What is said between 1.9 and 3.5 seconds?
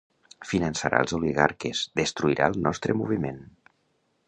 destruirà el nostre moviment!